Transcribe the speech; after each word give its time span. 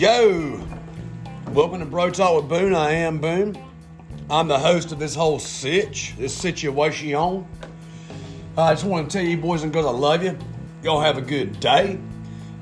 Yo, 0.00 0.58
welcome 1.48 1.78
to 1.78 1.84
Bro 1.84 2.08
Talk 2.12 2.34
with 2.34 2.48
Boone. 2.48 2.74
I 2.74 2.90
am 2.92 3.18
Boone. 3.18 3.54
I'm 4.30 4.48
the 4.48 4.58
host 4.58 4.92
of 4.92 4.98
this 4.98 5.14
whole 5.14 5.38
sitch, 5.38 6.14
this 6.16 6.32
situation. 6.32 7.46
I 8.56 8.72
just 8.72 8.86
want 8.86 9.10
to 9.10 9.18
tell 9.18 9.28
you, 9.28 9.36
boys 9.36 9.62
and 9.62 9.70
girls, 9.70 9.84
I 9.84 9.90
love 9.90 10.24
you. 10.24 10.38
Y'all 10.82 11.02
have 11.02 11.18
a 11.18 11.20
good 11.20 11.60
day. 11.60 12.00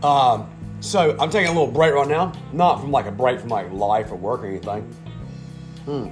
Um, 0.02 0.50
so 0.80 1.16
I'm 1.20 1.30
taking 1.30 1.46
a 1.48 1.52
little 1.52 1.70
break 1.70 1.94
right 1.94 2.08
now, 2.08 2.32
not 2.52 2.80
from 2.80 2.90
like 2.90 3.06
a 3.06 3.12
break 3.12 3.38
from 3.38 3.50
like 3.50 3.70
life 3.70 4.10
or 4.10 4.16
work 4.16 4.40
or 4.40 4.46
anything. 4.46 4.82
Hmm. 5.84 6.08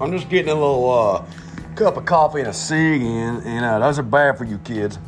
I'm 0.00 0.12
just 0.12 0.30
getting 0.30 0.50
a 0.50 0.54
little 0.54 0.90
uh, 0.90 1.26
cup 1.74 1.98
of 1.98 2.06
coffee 2.06 2.40
and 2.40 2.48
a 2.48 2.54
cig 2.54 3.02
in, 3.02 3.42
and 3.42 3.66
uh, 3.66 3.80
those 3.80 3.98
are 3.98 4.02
bad 4.02 4.38
for 4.38 4.44
you 4.44 4.56
kids. 4.56 4.98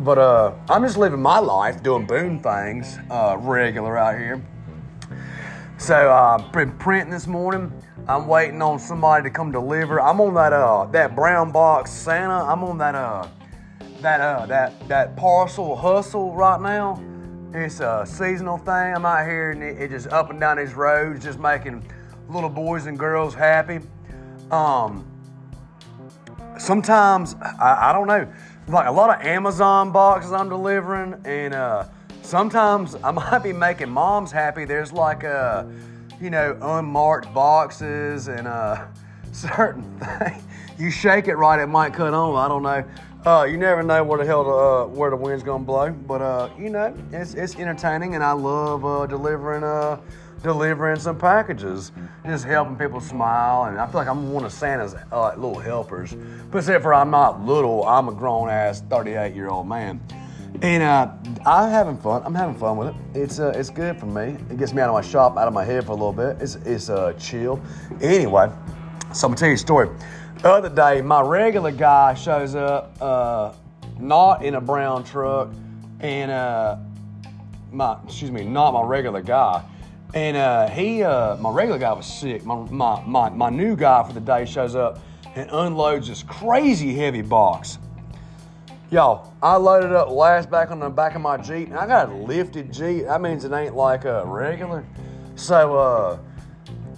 But 0.00 0.18
uh, 0.18 0.54
I'm 0.68 0.84
just 0.84 0.96
living 0.96 1.20
my 1.20 1.40
life, 1.40 1.82
doing 1.82 2.06
boom 2.06 2.38
things, 2.38 2.98
uh, 3.10 3.36
regular 3.40 3.98
out 3.98 4.16
here. 4.16 4.40
So 5.76 6.12
I've 6.12 6.40
uh, 6.40 6.48
been 6.52 6.70
printing 6.78 7.10
this 7.10 7.26
morning. 7.26 7.72
I'm 8.06 8.28
waiting 8.28 8.62
on 8.62 8.78
somebody 8.78 9.24
to 9.24 9.30
come 9.30 9.50
deliver. 9.50 10.00
I'm 10.00 10.20
on 10.20 10.34
that 10.34 10.52
uh 10.52 10.86
that 10.92 11.14
brown 11.14 11.52
box 11.52 11.90
Santa. 11.90 12.44
I'm 12.44 12.64
on 12.64 12.78
that 12.78 12.94
uh 12.94 13.28
that 14.00 14.20
uh 14.20 14.46
that 14.46 14.88
that 14.88 15.16
parcel 15.16 15.76
hustle 15.76 16.34
right 16.34 16.60
now. 16.60 17.02
It's 17.52 17.80
a 17.80 18.04
seasonal 18.06 18.58
thing. 18.58 18.94
I'm 18.94 19.04
out 19.04 19.26
here 19.26 19.50
and 19.50 19.62
it, 19.62 19.80
it 19.80 19.90
just 19.90 20.08
up 20.08 20.30
and 20.30 20.40
down 20.40 20.56
these 20.58 20.74
roads, 20.74 21.24
just 21.24 21.38
making 21.38 21.84
little 22.28 22.50
boys 22.50 22.86
and 22.86 22.98
girls 22.98 23.34
happy. 23.34 23.80
Um, 24.50 25.06
sometimes 26.58 27.34
I, 27.40 27.90
I 27.90 27.92
don't 27.92 28.06
know 28.06 28.32
like 28.68 28.86
a 28.86 28.92
lot 28.92 29.10
of 29.10 29.24
Amazon 29.24 29.92
boxes 29.92 30.32
I'm 30.32 30.48
delivering, 30.48 31.14
and 31.24 31.54
uh, 31.54 31.84
sometimes 32.22 32.96
I 33.02 33.10
might 33.12 33.38
be 33.40 33.52
making 33.52 33.90
moms 33.90 34.30
happy. 34.30 34.64
There's 34.64 34.92
like 34.92 35.24
uh, 35.24 35.64
you 36.20 36.30
know 36.30 36.56
unmarked 36.60 37.32
boxes 37.32 38.28
and 38.28 38.46
uh, 38.46 38.86
certain 39.32 39.82
things. 40.00 40.42
You 40.78 40.90
shake 40.90 41.26
it 41.28 41.34
right, 41.34 41.58
it 41.58 41.66
might 41.66 41.92
cut 41.92 42.14
on. 42.14 42.36
I 42.36 42.48
don't 42.48 42.62
know. 42.62 42.84
Uh, 43.26 43.44
you 43.44 43.56
never 43.58 43.82
know 43.82 44.04
where 44.04 44.18
the 44.18 44.24
hell 44.24 44.44
the, 44.44 44.50
uh, 44.50 44.86
where 44.86 45.10
the 45.10 45.16
wind's 45.16 45.42
gonna 45.42 45.64
blow, 45.64 45.90
but 45.90 46.22
uh, 46.22 46.48
you 46.56 46.70
know 46.70 46.94
it's 47.12 47.34
it's 47.34 47.56
entertaining, 47.56 48.14
and 48.14 48.22
I 48.22 48.32
love 48.32 48.84
uh, 48.84 49.06
delivering 49.06 49.64
uh, 49.64 50.00
delivering 50.42 51.00
some 51.00 51.18
packages, 51.18 51.90
just 52.24 52.44
helping 52.44 52.76
people 52.76 53.00
smile. 53.00 53.64
And 53.64 53.78
I 53.78 53.86
feel 53.86 53.96
like 53.96 54.08
I'm 54.08 54.32
one 54.32 54.44
of 54.44 54.52
Santa's 54.52 54.94
uh, 55.10 55.34
little 55.36 55.58
helpers. 55.58 56.14
But 56.50 56.58
except 56.58 56.82
for 56.82 56.94
I'm 56.94 57.10
not 57.10 57.44
little, 57.44 57.84
I'm 57.86 58.08
a 58.08 58.12
grown 58.12 58.48
ass 58.48 58.82
38 58.82 59.34
year 59.34 59.48
old 59.48 59.68
man. 59.68 60.00
And 60.62 60.82
uh, 60.82 61.12
I'm 61.44 61.70
having 61.70 61.98
fun. 61.98 62.22
I'm 62.24 62.34
having 62.34 62.56
fun 62.56 62.76
with 62.76 62.88
it. 62.88 62.94
It's 63.14 63.38
uh, 63.38 63.52
it's 63.54 63.70
good 63.70 63.98
for 63.98 64.06
me. 64.06 64.36
It 64.50 64.58
gets 64.58 64.72
me 64.72 64.80
out 64.80 64.88
of 64.88 64.94
my 64.94 65.02
shop, 65.02 65.36
out 65.36 65.46
of 65.48 65.54
my 65.54 65.64
head 65.64 65.84
for 65.84 65.92
a 65.92 65.94
little 65.94 66.12
bit. 66.12 66.40
It's 66.40 66.54
it's 66.56 66.88
uh, 66.88 67.12
chill. 67.14 67.60
Anyway, 68.00 68.50
so 69.18 69.26
I'm 69.26 69.32
gonna 69.32 69.40
tell 69.40 69.48
you 69.48 69.54
a 69.54 69.58
story. 69.58 69.88
The 70.42 70.52
other 70.52 70.68
day, 70.68 71.02
my 71.02 71.20
regular 71.20 71.72
guy 71.72 72.14
shows 72.14 72.54
up, 72.54 72.96
uh, 73.00 73.52
not 73.98 74.44
in 74.44 74.54
a 74.54 74.60
brown 74.60 75.02
truck, 75.02 75.50
and 75.98 76.30
uh, 76.30 76.76
my 77.72 77.98
excuse 78.04 78.30
me, 78.30 78.44
not 78.44 78.72
my 78.72 78.82
regular 78.82 79.20
guy. 79.20 79.64
And 80.14 80.36
uh, 80.36 80.68
he, 80.68 81.02
uh, 81.02 81.36
my 81.36 81.50
regular 81.50 81.80
guy 81.80 81.92
was 81.92 82.06
sick. 82.06 82.44
My, 82.44 82.54
my, 82.70 83.02
my, 83.04 83.28
my 83.28 83.50
new 83.50 83.74
guy 83.74 84.04
for 84.04 84.12
the 84.12 84.20
day 84.20 84.46
shows 84.46 84.76
up 84.76 85.00
and 85.34 85.50
unloads 85.50 86.08
this 86.08 86.22
crazy 86.22 86.94
heavy 86.94 87.20
box. 87.20 87.78
Y'all, 88.90 89.34
I 89.42 89.56
loaded 89.56 89.92
up 89.92 90.10
last 90.10 90.48
back 90.48 90.70
on 90.70 90.78
the 90.78 90.88
back 90.88 91.16
of 91.16 91.20
my 91.20 91.36
Jeep, 91.36 91.68
and 91.68 91.76
I 91.76 91.86
got 91.88 92.08
a 92.08 92.14
lifted 92.14 92.72
Jeep. 92.72 93.04
That 93.04 93.20
means 93.20 93.44
it 93.44 93.52
ain't 93.52 93.74
like 93.74 94.04
a 94.04 94.24
regular. 94.24 94.86
So 95.34 95.76
uh, 95.76 96.18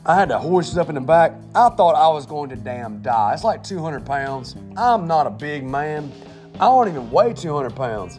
I 0.07 0.15
had 0.15 0.31
the 0.31 0.39
horses 0.39 0.79
up 0.79 0.89
in 0.89 0.95
the 0.95 1.01
back. 1.01 1.33
I 1.55 1.69
thought 1.69 1.95
I 1.95 2.09
was 2.09 2.25
going 2.25 2.49
to 2.51 2.57
damn 2.57 3.03
die. 3.03 3.35
It's 3.35 3.45
like 3.45 3.63
200 3.63 4.07
pounds. 4.07 4.57
I'm 4.77 5.07
not 5.07 5.27
a 5.27 5.31
big 5.31 5.63
man. 5.63 6.11
I 6.55 6.61
don't 6.61 6.89
even 6.89 7.11
weigh 7.11 7.35
200 7.35 7.77
pounds. 7.77 8.19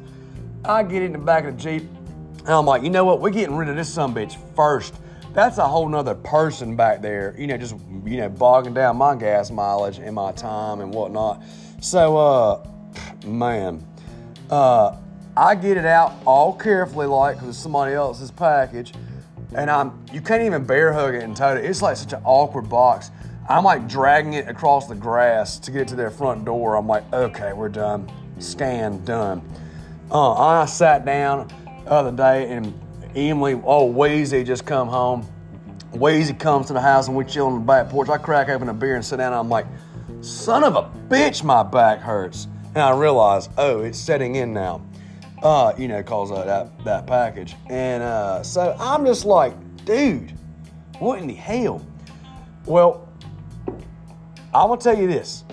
I 0.64 0.84
get 0.84 1.02
in 1.02 1.12
the 1.12 1.18
back 1.18 1.46
of 1.46 1.58
the 1.58 1.62
Jeep. 1.62 1.90
And 2.40 2.50
I'm 2.50 2.66
like, 2.66 2.84
you 2.84 2.92
know 2.92 3.03
what? 3.03 3.19
We're 3.19 3.31
getting 3.31 3.56
rid 3.56 3.68
of 3.68 3.75
this 3.75 3.92
some 3.92 4.14
bitch 4.14 4.38
first. 4.56 4.94
That's 5.34 5.58
a 5.58 5.68
whole 5.68 5.88
nother 5.88 6.14
person 6.14 6.75
back 6.75 7.02
there, 7.02 7.34
you 7.38 7.47
know, 7.47 7.58
just 7.58 7.75
you 8.06 8.18
know, 8.18 8.30
bogging 8.30 8.74
down 8.74 8.98
my 8.98 9.16
gas 9.16 9.50
mileage 9.50 9.98
and 9.98 10.13
my 10.13 10.34
time 10.34 10.81
and 10.81 10.94
whatnot. 10.94 11.42
So, 11.80 12.18
uh, 12.18 12.68
man, 13.25 13.86
uh, 14.50 14.98
I 15.38 15.56
get 15.56 15.78
it 15.78 15.86
out 15.86 16.13
all 16.25 16.53
carefully, 16.53 17.08
like 17.08 17.40
because 17.40 17.58
somebody 17.58 17.94
else's 17.94 18.30
package, 18.30 18.94
and 19.56 19.69
I'm 19.69 20.06
you 20.12 20.22
can't 20.22 20.44
even 20.44 20.66
bear 20.66 20.94
hug 20.94 21.16
it 21.16 21.23
and 21.23 21.35
tote 21.35 21.57
it. 21.57 21.66
It's 21.66 21.81
like 21.81 21.97
such 21.97 22.13
an 22.13 22.22
awkward 22.23 22.69
box. 22.69 23.12
I'm 23.50 23.63
like 23.63 23.88
dragging 23.88 24.34
it 24.34 24.47
across 24.47 24.88
the 24.88 24.95
grass 24.95 25.59
to 25.59 25.72
get 25.72 25.88
to 25.89 25.95
their 25.95 26.12
front 26.12 26.45
door. 26.45 26.75
I'm 26.75 26.88
like, 26.88 27.12
okay, 27.12 27.53
we're 27.53 27.69
done. 27.69 28.09
Scan 28.39 29.03
done. 29.03 29.41
Uh, 30.12 30.34
I 30.34 30.66
sat 30.66 31.06
down 31.06 31.47
the 31.84 31.91
other 31.91 32.12
day, 32.12 32.50
and 32.51 32.78
Emily, 33.16 33.53
oh, 33.66 33.91
Weezy 33.91 34.45
just 34.45 34.66
come 34.66 34.88
home. 34.88 35.28
Weezy 35.94 36.38
comes 36.38 36.68
to 36.68 36.73
the 36.73 36.81
house, 36.81 37.07
and 37.07 37.18
we 37.18 37.25
chill 37.25 37.47
on 37.47 37.56
the 37.56 37.59
back 37.59 37.89
porch. 37.89 38.09
I 38.09 38.18
crack 38.18 38.50
open 38.50 38.69
a 38.69 38.73
beer 38.73 38.95
and 38.95 39.03
sit 39.06 39.18
down, 39.18 39.33
and 39.33 39.39
I'm 39.39 39.50
like, 39.50 39.66
son 40.22 40.63
of 40.63 40.75
a 40.75 40.83
bitch, 41.09 41.44
my 41.44 41.63
back 41.63 42.00
hurts. 42.00 42.47
And 42.73 42.79
I 42.79 42.97
realize, 42.97 43.50
oh, 43.57 43.81
it's 43.81 44.00
setting 44.00 44.35
in 44.35 44.53
now. 44.53 44.81
Uh, 45.41 45.74
you 45.78 45.88
know, 45.88 46.03
calls 46.03 46.31
out 46.31 46.46
that 46.46 46.84
that 46.85 47.07
package. 47.07 47.56
And 47.69 48.03
uh, 48.03 48.44
so 48.44 48.75
I'm 48.79 49.06
just 49.06 49.25
like, 49.25 49.53
dude, 49.85 50.31
what 51.00 51.19
in 51.19 51.28
the 51.28 51.34
hell? 51.34 51.85
Well, 52.66 53.09
I'm 54.53 54.68
gonna 54.68 54.80
tell 54.80 54.97
you 54.97 55.07
this, 55.07 55.44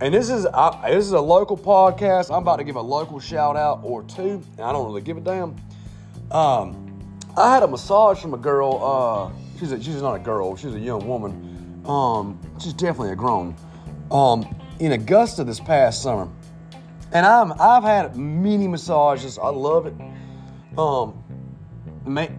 and 0.00 0.12
this 0.12 0.28
is 0.28 0.44
I, 0.46 0.90
this 0.90 1.04
is 1.04 1.12
a 1.12 1.20
local 1.20 1.56
podcast. 1.56 2.30
I'm 2.30 2.42
about 2.42 2.56
to 2.56 2.64
give 2.64 2.76
a 2.76 2.80
local 2.82 3.18
shout 3.20 3.56
out 3.56 3.80
or 3.82 4.02
two. 4.02 4.42
And 4.56 4.60
I 4.60 4.72
don't 4.72 4.84
really 4.84 5.00
give 5.00 5.16
a 5.16 5.20
damn. 5.20 5.56
Um, 6.30 6.84
I 7.36 7.54
had 7.54 7.62
a 7.62 7.68
massage 7.68 8.20
from 8.20 8.34
a 8.34 8.38
girl. 8.38 8.82
Uh, 8.82 9.58
she's 9.58 9.72
a, 9.72 9.82
she's 9.82 10.02
not 10.02 10.14
a 10.14 10.18
girl. 10.18 10.56
She's 10.56 10.74
a 10.74 10.80
young 10.80 11.06
woman. 11.06 11.82
Um, 11.86 12.38
she's 12.60 12.74
definitely 12.74 13.12
a 13.12 13.16
grown. 13.16 13.56
Um, 14.10 14.46
in 14.80 14.92
Augusta 14.92 15.44
this 15.44 15.60
past 15.60 16.02
summer, 16.02 16.28
and 17.12 17.24
I'm 17.24 17.52
I've 17.60 17.82
had 17.82 18.16
many 18.16 18.68
massages. 18.68 19.38
I 19.38 19.48
love 19.48 19.86
it. 19.86 19.94
Um, 20.78 21.24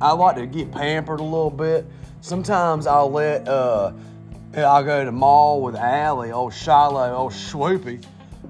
I 0.02 0.12
like 0.13 0.35
to 0.38 0.47
get 0.47 0.72
pampered 0.72 1.19
a 1.19 1.24
little 1.24 1.52
bit. 1.52 1.85
Sometimes 2.22 2.88
I'll 2.88 3.12
let 3.12 3.47
uh, 3.47 3.91
I'll 4.56 4.84
go 4.84 5.00
to 5.00 5.06
the 5.06 5.12
mall 5.12 5.62
with 5.62 5.75
Allie, 5.75 6.31
old 6.31 6.53
Shiloh, 6.53 7.13
old 7.13 7.34
Swoopy, 7.34 8.03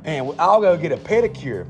and 0.06 0.34
I'll 0.40 0.62
go 0.62 0.78
get 0.78 0.92
a 0.92 0.98
pedicure 0.98 1.68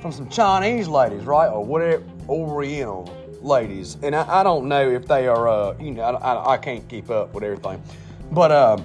from 0.00 0.12
some 0.12 0.28
Chinese 0.28 0.88
ladies, 0.88 1.24
right, 1.24 1.48
or 1.48 1.64
whatever 1.64 2.02
Oriental 2.28 3.12
ladies, 3.42 3.96
and 4.02 4.14
I, 4.14 4.40
I 4.40 4.42
don't 4.42 4.68
know 4.68 4.88
if 4.88 5.06
they 5.06 5.26
are, 5.26 5.48
uh, 5.48 5.76
you 5.80 5.92
know, 5.92 6.02
I, 6.02 6.12
I, 6.12 6.52
I, 6.52 6.56
can't 6.58 6.86
keep 6.88 7.10
up 7.10 7.32
with 7.34 7.42
everything, 7.42 7.82
but 8.30 8.52
uh, 8.52 8.78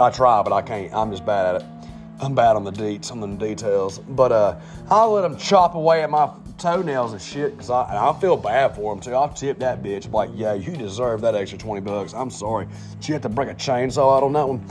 I 0.00 0.10
try, 0.10 0.42
but 0.42 0.52
I 0.52 0.62
can't. 0.62 0.92
I'm 0.92 1.10
just 1.10 1.24
bad 1.24 1.54
at 1.54 1.62
it. 1.62 1.73
I'm 2.24 2.34
bad 2.34 2.56
on 2.56 2.64
the 2.64 2.72
deets, 2.72 3.12
on 3.12 3.20
the 3.20 3.26
details. 3.26 3.98
But 3.98 4.32
uh, 4.32 4.60
I'll 4.90 5.12
let 5.12 5.22
them 5.22 5.36
chop 5.36 5.74
away 5.74 6.02
at 6.02 6.10
my 6.10 6.30
toenails 6.58 7.12
and 7.12 7.20
shit 7.20 7.52
because 7.52 7.70
I, 7.70 8.10
I 8.10 8.18
feel 8.20 8.36
bad 8.36 8.74
for 8.74 8.94
them 8.94 9.02
too. 9.02 9.14
I'll 9.14 9.28
tip 9.28 9.58
that 9.58 9.82
bitch 9.82 10.10
like, 10.10 10.30
yeah, 10.34 10.54
you 10.54 10.76
deserve 10.76 11.20
that 11.22 11.34
extra 11.34 11.58
20 11.58 11.80
bucks. 11.82 12.14
I'm 12.14 12.30
sorry. 12.30 12.66
She 13.00 13.12
had 13.12 13.22
to 13.22 13.28
break 13.28 13.48
a 13.48 13.54
chainsaw 13.54 14.16
out 14.16 14.22
on 14.22 14.32
that 14.32 14.48
one. 14.48 14.64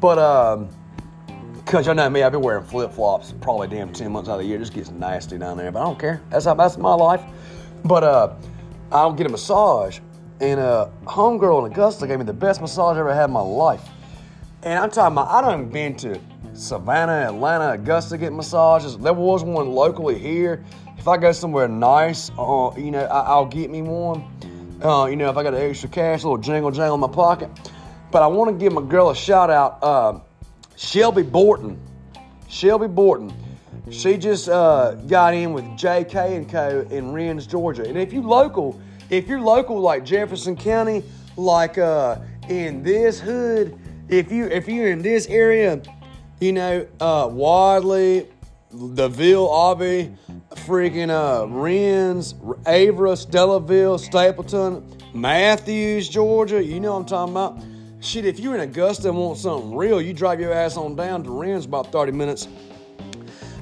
But, 0.00 0.18
um, 0.18 0.68
because 1.56 1.86
y'all 1.86 1.96
know 1.96 2.08
me, 2.08 2.22
I've 2.22 2.30
been 2.30 2.42
wearing 2.42 2.64
flip 2.64 2.92
flops 2.92 3.34
probably 3.40 3.66
damn 3.66 3.92
10 3.92 4.12
months 4.12 4.28
out 4.28 4.34
of 4.34 4.40
the 4.40 4.46
year. 4.46 4.56
It 4.56 4.60
just 4.60 4.72
gets 4.72 4.90
nasty 4.90 5.36
down 5.36 5.56
there, 5.56 5.72
but 5.72 5.80
I 5.80 5.84
don't 5.84 5.98
care. 5.98 6.22
That's 6.30 6.44
how 6.44 6.54
that's 6.54 6.78
my 6.78 6.94
life. 6.94 7.22
But 7.84 8.04
uh, 8.04 8.34
I'll 8.92 9.12
get 9.12 9.26
a 9.26 9.30
massage. 9.30 9.98
And 10.40 10.60
uh, 10.60 10.90
homegirl 11.04 11.66
in 11.66 11.72
Augusta 11.72 12.06
gave 12.06 12.18
me 12.18 12.24
the 12.24 12.32
best 12.32 12.60
massage 12.60 12.96
I 12.96 13.00
ever 13.00 13.12
had 13.12 13.24
in 13.24 13.32
my 13.32 13.40
life. 13.40 13.82
And 14.62 14.78
I'm 14.78 14.90
talking 14.90 15.14
about, 15.14 15.28
I 15.28 15.40
don't 15.40 15.60
even 15.60 15.72
been 15.72 15.96
to 15.96 16.20
Savannah, 16.58 17.28
Atlanta, 17.28 17.72
Augusta 17.72 18.16
get 18.16 18.32
massages. 18.32 18.96
There 18.96 19.12
was 19.12 19.44
one 19.44 19.70
locally 19.70 20.18
here. 20.18 20.64
If 20.98 21.06
I 21.06 21.16
go 21.16 21.32
somewhere 21.32 21.68
nice, 21.68 22.30
uh, 22.38 22.70
you 22.76 22.90
know, 22.90 23.04
I, 23.04 23.38
will 23.38 23.46
get 23.46 23.70
me 23.70 23.82
one. 23.82 24.24
Uh, 24.82 25.06
you 25.06 25.16
know, 25.16 25.28
if 25.30 25.36
I 25.36 25.42
got 25.42 25.54
an 25.54 25.60
extra 25.60 25.88
cash, 25.88 26.22
a 26.22 26.28
little 26.28 26.42
jingle 26.42 26.70
jangle 26.70 26.94
in 26.94 27.00
my 27.00 27.08
pocket. 27.08 27.50
But 28.10 28.22
I 28.22 28.26
want 28.26 28.50
to 28.50 28.64
give 28.64 28.72
my 28.72 28.82
girl 28.82 29.10
a 29.10 29.16
shout 29.16 29.50
out. 29.50 29.78
Uh, 29.82 30.20
Shelby 30.76 31.22
Borton. 31.22 31.80
Shelby 32.48 32.86
Borton. 32.86 33.32
She 33.90 34.16
just 34.16 34.48
uh, 34.48 34.94
got 35.06 35.34
in 35.34 35.52
with 35.52 35.64
JK 35.64 36.36
and 36.36 36.48
Co. 36.48 36.86
in 36.90 37.12
Wrens, 37.12 37.46
Georgia. 37.46 37.84
And 37.84 37.96
if 37.96 38.12
you 38.12 38.22
local, 38.22 38.80
if 39.10 39.28
you're 39.28 39.40
local 39.40 39.78
like 39.80 40.04
Jefferson 40.04 40.56
County, 40.56 41.04
like 41.36 41.78
uh, 41.78 42.18
in 42.48 42.82
this 42.82 43.20
hood, 43.20 43.78
if 44.08 44.32
you 44.32 44.46
if 44.46 44.66
you're 44.68 44.90
in 44.90 45.02
this 45.02 45.26
area, 45.26 45.80
you 46.40 46.52
know 46.52 46.86
uh, 47.00 47.28
Wadley, 47.30 48.28
the 48.72 49.08
Ville, 49.08 49.48
Aubie, 49.48 50.16
freaking 50.54 51.10
uh, 51.10 51.46
Wrens, 51.46 52.34
Avera, 52.34 53.16
Stellaville, 53.16 53.98
Stapleton, 53.98 54.84
Matthews, 55.14 56.08
Georgia. 56.08 56.62
You 56.62 56.80
know 56.80 56.92
what 56.92 57.00
I'm 57.00 57.06
talking 57.06 57.32
about. 57.34 57.64
Shit, 58.00 58.26
if 58.26 58.38
you're 58.38 58.54
in 58.54 58.60
Augusta 58.60 59.08
and 59.08 59.18
want 59.18 59.38
something 59.38 59.74
real, 59.74 60.00
you 60.00 60.12
drive 60.12 60.38
your 60.38 60.52
ass 60.52 60.76
on 60.76 60.94
down 60.94 61.24
to 61.24 61.30
Wrens 61.30 61.64
about 61.64 61.90
30 61.90 62.12
minutes 62.12 62.46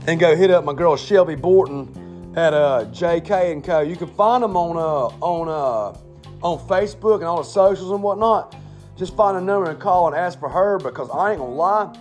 and 0.06 0.21
go 0.21 0.37
hit 0.37 0.50
up 0.50 0.65
my 0.65 0.75
girl 0.75 0.97
Shelby 0.97 1.35
Borton 1.35 2.32
at 2.37 2.53
uh, 2.53 2.85
JK 2.91 3.53
and 3.53 3.65
Co. 3.65 3.81
You 3.81 3.97
can 3.97 4.09
find 4.09 4.43
them 4.43 4.56
on 4.56 4.76
uh, 4.76 5.25
on 5.25 5.49
uh, 5.49 5.99
on 6.44 6.59
Facebook 6.69 7.17
and 7.17 7.25
all 7.25 7.38
the 7.38 7.49
socials 7.49 7.91
and 7.91 8.03
whatnot. 8.03 8.56
Just 8.97 9.17
find 9.17 9.37
a 9.37 9.41
number 9.41 9.71
and 9.71 9.81
call 9.81 10.09
and 10.09 10.17
ask 10.17 10.38
for 10.38 10.49
her 10.49 10.79
because 10.79 11.09
I 11.11 11.31
ain't 11.31 11.41
gonna 11.41 11.55
lie, 11.55 11.93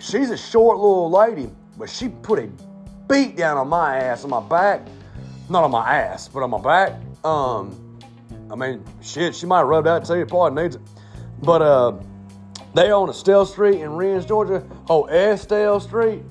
she's 0.00 0.30
a 0.30 0.36
short 0.36 0.78
little 0.78 1.10
lady, 1.10 1.50
but 1.76 1.88
she 1.90 2.08
put 2.08 2.38
a 2.38 2.48
beat 3.08 3.36
down 3.36 3.56
on 3.56 3.68
my 3.68 3.98
ass 3.98 4.24
on 4.24 4.30
my 4.30 4.40
back, 4.40 4.86
not 5.48 5.64
on 5.64 5.70
my 5.70 5.96
ass, 5.96 6.28
but 6.28 6.42
on 6.42 6.50
my 6.50 6.60
back. 6.60 7.00
Um, 7.24 7.98
I 8.50 8.54
mean, 8.54 8.84
shit, 9.02 9.34
she 9.34 9.46
might 9.46 9.58
have 9.58 9.68
rubbed 9.68 9.88
out 9.88 10.04
too. 10.04 10.24
Probably 10.26 10.62
needs 10.62 10.76
it, 10.76 10.82
but 11.42 11.62
uh, 11.62 11.92
they 12.74 12.90
own 12.92 13.08
Estelle 13.08 13.46
Street 13.46 13.80
in 13.80 13.90
Wrens, 13.90 14.26
Georgia. 14.26 14.64
Oh, 14.88 15.08
Estelle 15.08 15.80
Street. 15.80 16.22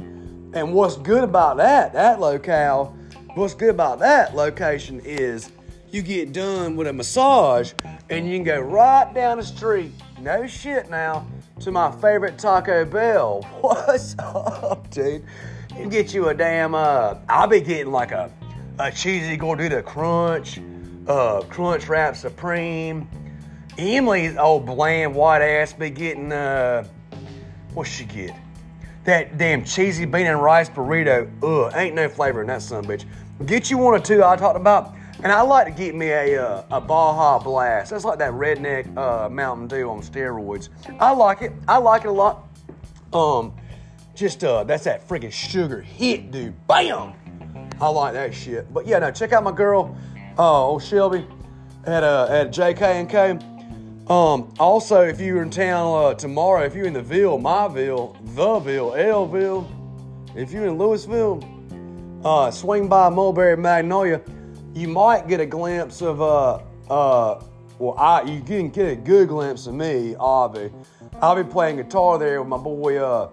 And 0.54 0.74
what's 0.74 0.96
good 0.96 1.24
about 1.24 1.58
that, 1.58 1.92
that 1.94 2.20
locale, 2.20 2.96
what's 3.34 3.54
good 3.54 3.72
about 3.72 4.00
that 4.00 4.36
location 4.36 5.02
is 5.04 5.52
you 5.92 6.02
get 6.02 6.32
done 6.32 6.76
with 6.76 6.88
a 6.88 6.94
massage 6.94 7.74
and 8.10 8.28
you 8.28 8.38
can 8.38 8.44
go 8.44 8.60
right 8.60 9.12
down 9.14 9.38
the 9.38 9.44
street, 9.44 9.92
no 10.22 10.48
shit 10.48 10.90
now, 10.90 11.28
to 11.66 11.72
my 11.72 11.90
favorite 11.94 12.38
Taco 12.38 12.86
Bell. 12.86 13.42
What's 13.62 14.16
up, 14.20 14.88
dude? 14.92 15.26
You 15.76 15.90
get 15.90 16.14
you 16.14 16.30
a 16.30 16.34
damn, 16.36 16.76
uh, 16.76 17.16
I'll 17.28 17.48
be 17.48 17.60
getting 17.60 17.92
like 17.92 18.12
a, 18.12 18.32
a 18.78 18.92
cheesy 18.92 19.36
Gordita 19.36 19.84
Crunch, 19.84 20.60
uh, 21.08 21.42
Crunch 21.50 21.88
Wrap 21.88 22.16
Supreme. 22.16 23.10
Emily's 23.80 24.38
old 24.38 24.68
bland 24.68 25.16
white 25.16 25.42
ass 25.42 25.74
be 25.74 25.90
getting, 25.90 26.32
uh, 26.32 26.88
what's 27.74 27.90
she 27.90 28.06
get? 28.06 28.36
That 29.06 29.40
damn 29.40 29.64
cheesy 29.64 30.06
bean 30.06 30.28
and 30.28 30.40
rice 30.40 30.70
burrito. 30.70 31.28
Ugh, 31.42 31.74
ain't 31.76 31.96
no 31.96 32.08
flavor 32.08 32.42
in 32.42 32.48
that 32.48 32.62
son 32.62 32.86
bitch. 32.86 33.06
Get 33.48 33.72
you 33.72 33.80
one 33.80 33.96
or 33.96 34.00
two 34.00 34.24
I 34.24 34.36
talked 34.36 34.56
about. 34.56 34.95
And 35.24 35.32
I 35.32 35.42
like 35.42 35.66
to 35.68 35.72
get 35.72 35.96
me 35.96 36.10
a 36.10 36.44
uh, 36.44 36.64
a 36.72 36.82
Baja 36.82 37.40
Blast. 37.40 37.92
That's 37.92 38.04
like 38.06 38.20
that 38.20 38.34
redneck 38.34 38.96
uh, 38.98 39.30
Mountain 39.30 39.68
Dew 39.68 39.90
on 39.90 40.02
steroids. 40.02 40.70
I 41.00 41.12
like 41.12 41.42
it. 41.42 41.54
I 41.68 41.78
like 41.78 42.04
it 42.04 42.10
a 42.10 42.12
lot. 42.12 42.48
Um, 43.14 43.54
just 44.14 44.44
uh, 44.44 44.64
that's 44.64 44.84
that 44.84 45.08
freaking 45.08 45.32
sugar 45.32 45.82
hit, 45.82 46.32
dude. 46.32 46.68
Bam. 46.68 47.14
I 47.80 47.90
like 47.90 48.14
that 48.14 48.34
shit. 48.34 48.74
But 48.74 48.88
yeah, 48.88 49.00
no, 49.00 49.12
check 49.12 49.34
out 49.34 49.44
my 49.44 49.52
girl, 49.52 49.98
uh, 50.38 50.66
old 50.66 50.84
Shelby, 50.84 51.26
at 51.86 52.04
uh, 52.04 52.28
at 52.30 52.52
JK 52.52 52.82
and 52.82 53.10
K. 53.10 53.40
Um, 54.08 54.54
also, 54.60 55.02
if 55.02 55.20
you're 55.20 55.42
in 55.42 55.50
town 55.50 56.06
uh, 56.06 56.14
tomorrow, 56.14 56.64
if 56.64 56.76
you're 56.76 56.86
in 56.86 56.94
the 56.94 57.02
Ville, 57.02 57.40
myville, 57.40 58.16
the 58.36 58.60
Ville, 58.60 58.92
Elville, 58.92 59.68
if 60.36 60.52
you're 60.52 60.68
in 60.68 60.78
Louisville, 60.78 61.44
uh, 62.24 62.52
swing 62.52 62.88
by 62.88 63.10
Mulberry 63.10 63.58
Magnolia. 63.58 64.22
You 64.76 64.90
might 64.90 65.30
get 65.30 65.40
a 65.40 65.46
glimpse 65.46 66.02
of 66.02 66.22
uh 66.22 66.60
uh 66.90 67.42
well 67.80 67.96
I 67.98 68.24
you 68.24 68.42
can 68.42 68.70
get 68.70 68.90
a 68.90 68.96
good 68.98 69.30
glimpse 69.30 69.68
of 69.68 69.74
me, 69.74 70.16
Avi. 70.20 70.70
I'll 71.22 71.42
be 71.42 71.50
playing 71.50 71.78
guitar 71.78 72.20
there 72.20 72.42
with 72.42 72.50
my 72.50 72.58
boy 72.58 72.98
uh 72.98 73.30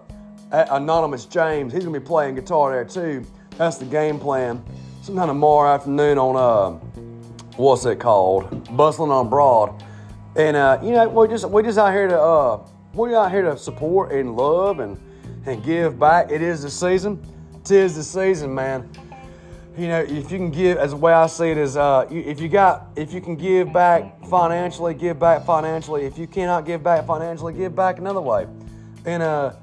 Anonymous 0.51 1.25
James. 1.25 1.73
He's 1.73 1.83
gonna 1.83 1.99
be 1.99 2.05
playing 2.05 2.35
guitar 2.35 2.71
there 2.71 2.85
too. 2.85 3.25
That's 3.57 3.77
the 3.77 3.83
game 3.83 4.19
plan. 4.19 4.63
Sometime 5.01 5.27
tomorrow 5.27 5.73
afternoon 5.73 6.17
on 6.17 6.37
uh 6.37 6.79
what's 7.57 7.85
it 7.85 7.99
called? 7.99 8.49
Bustling 8.77 9.11
on 9.11 9.29
Broad. 9.29 9.83
And 10.37 10.55
uh, 10.55 10.79
you 10.81 10.91
know, 10.91 11.09
we're 11.09 11.27
just 11.27 11.43
we're 11.49 11.63
just 11.63 11.77
out 11.77 11.91
here 11.91 12.07
to 12.07 12.19
uh, 12.19 12.65
we're 12.93 13.15
out 13.17 13.31
here 13.31 13.41
to 13.41 13.57
support 13.57 14.13
and 14.13 14.37
love 14.37 14.79
and 14.79 14.97
and 15.45 15.61
give 15.61 15.99
back. 15.99 16.31
It 16.31 16.41
is 16.41 16.63
the 16.63 16.69
season. 16.69 17.21
Tis 17.65 17.95
the 17.95 18.03
season, 18.03 18.55
man. 18.55 18.89
You 19.75 19.87
know, 19.87 20.01
if 20.01 20.31
you 20.31 20.37
can 20.37 20.51
give, 20.51 20.77
as 20.77 20.91
the 20.91 20.97
way 20.97 21.13
I 21.13 21.25
see 21.25 21.49
it 21.49 21.57
is, 21.57 21.77
uh, 21.77 22.05
if 22.11 22.39
you 22.39 22.47
got, 22.47 22.89
if 22.95 23.11
you 23.11 23.19
can 23.19 23.35
give 23.35 23.73
back 23.73 24.23
financially, 24.25 24.93
give 24.93 25.17
back 25.19 25.45
financially. 25.45 26.05
If 26.05 26.19
you 26.19 26.27
cannot 26.27 26.65
give 26.65 26.83
back 26.83 27.07
financially, 27.07 27.53
give 27.53 27.75
back 27.75 27.97
another 27.97 28.21
way. 28.21 28.45
And 29.05 29.23
uh, 29.23 29.53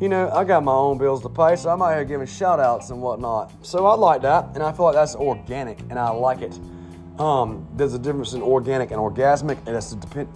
you 0.00 0.08
know, 0.08 0.28
I 0.30 0.42
got 0.42 0.64
my 0.64 0.72
own 0.72 0.98
bills 0.98 1.22
to 1.22 1.28
pay, 1.28 1.54
so 1.54 1.68
I'm 1.68 1.80
out 1.82 1.94
here 1.94 2.04
giving 2.04 2.26
shout 2.26 2.58
outs 2.58 2.90
and 2.90 3.00
whatnot. 3.00 3.52
So 3.64 3.86
I 3.86 3.94
like 3.94 4.22
that, 4.22 4.46
and 4.54 4.62
I 4.62 4.72
feel 4.72 4.86
like 4.86 4.94
that's 4.94 5.14
organic, 5.14 5.78
and 5.82 5.98
I 5.98 6.08
like 6.08 6.40
it. 6.40 6.58
Um, 7.20 7.68
there's 7.76 7.94
a 7.94 7.98
difference 7.98 8.32
in 8.32 8.42
organic 8.42 8.90
and 8.90 8.98
orgasmic, 8.98 9.58
and 9.66 9.76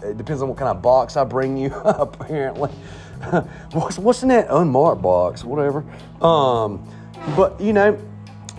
it 0.05 0.17
depends 0.17 0.43
on 0.43 0.49
what 0.49 0.59
kind 0.59 0.69
of 0.69 0.81
box 0.81 1.17
I 1.17 1.25
bring 1.25 1.57
you, 1.57 1.75
apparently. 1.85 2.71
what's, 3.73 3.99
what's 3.99 4.23
in 4.23 4.29
that 4.29 4.47
unmarked 4.51 5.03
box? 5.03 5.43
Whatever. 5.43 5.83
Um, 6.21 6.87
but, 7.35 7.59
you 7.59 7.73
know, 7.73 7.99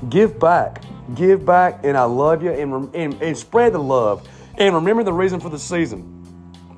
give 0.09 0.39
back. 0.39 0.83
Give 1.13 1.45
back, 1.45 1.81
and 1.83 1.97
I 1.97 2.03
love 2.03 2.41
you, 2.41 2.51
and, 2.51 2.93
and, 2.95 3.21
and 3.21 3.37
spread 3.37 3.73
the 3.73 3.79
love. 3.79 4.27
And 4.57 4.73
remember 4.73 5.03
the 5.03 5.13
reason 5.13 5.39
for 5.39 5.49
the 5.49 5.59
season. 5.59 6.11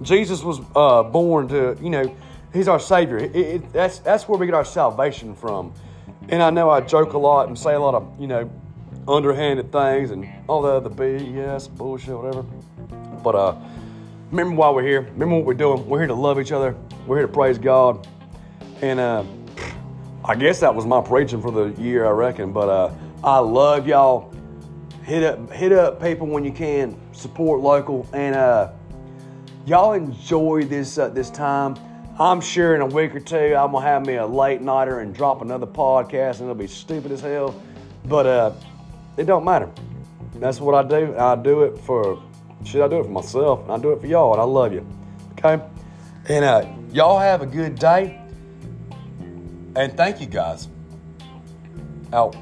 Jesus 0.01 0.43
was 0.43 0.59
uh, 0.75 1.03
born 1.03 1.47
to, 1.49 1.77
you 1.81 1.89
know, 1.89 2.15
He's 2.53 2.67
our 2.67 2.79
Savior. 2.79 3.17
It, 3.17 3.35
it, 3.35 3.73
that's, 3.73 3.99
that's 3.99 4.27
where 4.27 4.39
we 4.39 4.45
get 4.45 4.55
our 4.55 4.65
salvation 4.65 5.35
from. 5.35 5.73
And 6.29 6.41
I 6.41 6.49
know 6.49 6.69
I 6.69 6.81
joke 6.81 7.13
a 7.13 7.17
lot 7.17 7.47
and 7.47 7.57
say 7.57 7.73
a 7.73 7.79
lot 7.79 7.93
of, 7.93 8.19
you 8.19 8.27
know, 8.27 8.49
underhanded 9.07 9.71
things 9.71 10.11
and 10.11 10.27
all 10.47 10.61
the 10.61 10.69
other 10.69 10.89
BS, 10.89 11.69
bullshit, 11.75 12.17
whatever. 12.17 12.43
But 13.23 13.35
uh, 13.35 13.55
remember 14.31 14.55
why 14.55 14.69
we're 14.69 14.83
here. 14.83 15.01
Remember 15.01 15.35
what 15.35 15.45
we're 15.45 15.53
doing. 15.53 15.87
We're 15.87 15.99
here 15.99 16.07
to 16.07 16.13
love 16.13 16.39
each 16.39 16.51
other. 16.51 16.75
We're 17.05 17.17
here 17.17 17.27
to 17.27 17.33
praise 17.33 17.57
God. 17.57 18.07
And 18.81 18.99
uh, 18.99 19.23
I 20.23 20.35
guess 20.35 20.59
that 20.59 20.73
was 20.73 20.85
my 20.85 21.01
preaching 21.01 21.41
for 21.41 21.51
the 21.51 21.81
year, 21.81 22.05
I 22.05 22.11
reckon. 22.11 22.51
But 22.51 22.69
uh, 22.69 22.93
I 23.23 23.39
love 23.39 23.87
y'all. 23.87 24.33
Hit 25.03 25.23
up, 25.23 25.51
hit 25.51 25.71
up 25.71 26.01
people 26.01 26.27
when 26.27 26.43
you 26.43 26.51
can. 26.51 26.99
Support 27.13 27.61
local, 27.61 28.07
and 28.13 28.35
uh, 28.35 28.71
y'all 29.65 29.93
enjoy 29.93 30.63
this 30.63 30.97
uh, 30.97 31.09
this 31.09 31.29
time. 31.29 31.75
I'm 32.19 32.41
sure 32.41 32.75
in 32.75 32.81
a 32.81 32.85
week 32.85 33.15
or 33.15 33.19
two 33.19 33.55
I'm 33.55 33.71
gonna 33.71 33.85
have 33.85 34.05
me 34.05 34.15
a 34.15 34.25
late 34.25 34.61
nighter 34.61 34.99
and 34.99 35.13
drop 35.15 35.41
another 35.41 35.67
podcast, 35.67 36.35
and 36.35 36.43
it'll 36.43 36.55
be 36.55 36.67
stupid 36.67 37.11
as 37.11 37.21
hell. 37.21 37.59
But 38.05 38.25
uh, 38.25 38.53
it 39.17 39.25
don't 39.25 39.43
matter. 39.43 39.69
That's 40.35 40.59
what 40.59 40.75
I 40.75 40.87
do. 40.87 41.15
I 41.17 41.35
do 41.35 41.63
it 41.63 41.77
for, 41.79 42.21
should 42.63 42.83
I 42.83 42.87
do 42.87 42.99
it 42.99 43.03
for 43.03 43.09
myself? 43.09 43.63
And 43.63 43.71
I 43.71 43.77
do 43.79 43.91
it 43.91 43.99
for 43.99 44.07
y'all, 44.07 44.33
and 44.33 44.41
I 44.41 44.45
love 44.45 44.73
you. 44.73 44.85
Okay? 45.33 45.63
And 46.29 46.45
uh, 46.45 46.65
y'all 46.91 47.19
have 47.19 47.41
a 47.41 47.45
good 47.45 47.75
day. 47.75 48.21
And 49.75 49.95
thank 49.95 50.21
you 50.21 50.27
guys. 50.27 50.67
Out. 52.13 52.35